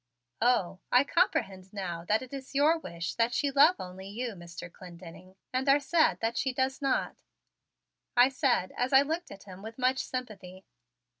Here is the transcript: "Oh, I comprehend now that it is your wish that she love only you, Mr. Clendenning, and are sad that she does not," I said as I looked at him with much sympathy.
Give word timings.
"Oh, 0.41 0.79
I 0.91 1.03
comprehend 1.03 1.71
now 1.71 2.03
that 2.05 2.23
it 2.23 2.33
is 2.33 2.55
your 2.55 2.79
wish 2.79 3.13
that 3.13 3.35
she 3.35 3.51
love 3.51 3.75
only 3.79 4.07
you, 4.07 4.29
Mr. 4.33 4.71
Clendenning, 4.73 5.35
and 5.53 5.69
are 5.69 5.79
sad 5.79 6.19
that 6.21 6.37
she 6.39 6.51
does 6.53 6.81
not," 6.81 7.17
I 8.17 8.29
said 8.29 8.71
as 8.75 8.93
I 8.93 9.03
looked 9.03 9.29
at 9.29 9.43
him 9.43 9.61
with 9.61 9.77
much 9.77 9.99
sympathy. 9.99 10.65